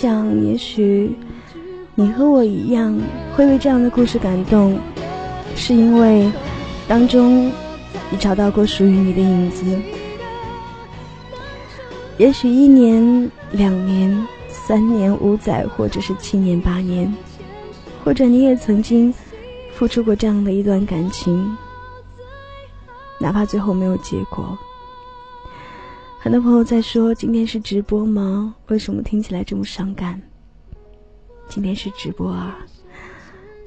[0.00, 1.12] 想，也许
[1.96, 2.96] 你和我一样
[3.34, 4.78] 会为这样的故事感动，
[5.56, 6.30] 是因为
[6.86, 7.50] 当中
[8.08, 9.64] 你找到过属于你的影子。
[12.16, 17.12] 也许一年、两年、三年、五载，或者是七年、八年，
[18.04, 19.12] 或者你也曾经
[19.74, 21.56] 付出过这样的一段感情，
[23.18, 24.56] 哪怕最后没有结果。
[26.20, 28.52] 很多朋友在说今天是直播吗？
[28.66, 30.20] 为什么听起来这么伤感？
[31.48, 32.58] 今天是直播啊！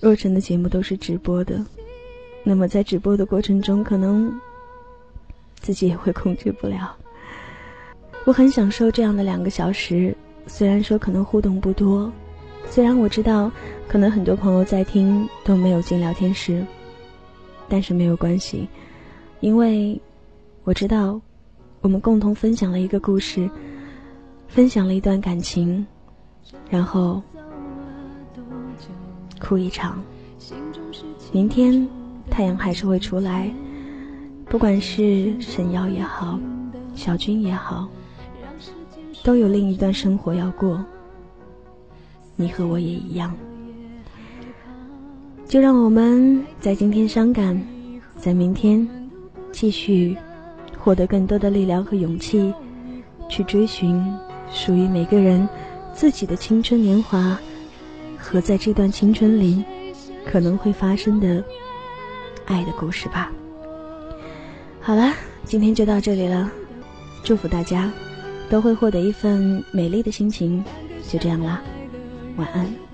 [0.01, 1.65] 若晨的节目都是直播的，
[2.43, 4.37] 那么在直播的过程中，可能
[5.61, 6.93] 自己也会控制不了。
[8.25, 10.13] 我很享受这样的两个小时，
[10.45, 12.11] 虽然说可能互动不多，
[12.69, 13.49] 虽然我知道
[13.87, 16.63] 可能很多朋友在听都没有进聊天室，
[17.69, 18.67] 但是没有关系，
[19.39, 19.99] 因为
[20.65, 21.19] 我知道。
[21.81, 23.49] 我们共同分享了一个故事，
[24.47, 25.85] 分享了一段感情，
[26.69, 27.21] 然后
[29.39, 30.01] 哭一场。
[31.31, 31.87] 明天
[32.29, 33.51] 太阳还是会出来，
[34.45, 36.39] 不管是沈瑶也好，
[36.93, 37.89] 小军也好，
[39.23, 40.85] 都有另一段生活要过。
[42.35, 43.35] 你和我也一样，
[45.47, 47.59] 就让我们在今天伤感，
[48.17, 48.87] 在明天
[49.51, 50.15] 继续。
[50.83, 52.53] 获得更多的力量和勇气，
[53.29, 54.03] 去追寻
[54.51, 55.47] 属于每个人
[55.93, 57.39] 自己的青春年华
[58.17, 59.63] 和在这段青春里
[60.25, 61.43] 可能会发生的
[62.45, 63.31] 爱的故事吧。
[64.81, 65.13] 好了，
[65.45, 66.51] 今天就到这里了，
[67.23, 67.91] 祝福大家
[68.49, 70.63] 都会获得一份美丽的心情。
[71.07, 71.61] 就这样啦，
[72.37, 72.90] 晚安。